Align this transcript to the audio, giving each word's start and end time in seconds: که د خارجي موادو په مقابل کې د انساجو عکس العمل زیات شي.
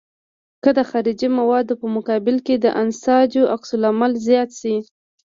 که 0.63 0.69
د 0.77 0.79
خارجي 0.89 1.29
موادو 1.39 1.73
په 1.81 1.87
مقابل 1.95 2.37
کې 2.45 2.55
د 2.59 2.65
انساجو 2.83 3.49
عکس 3.55 3.69
العمل 3.77 4.11
زیات 4.27 4.49
شي. 4.59 4.75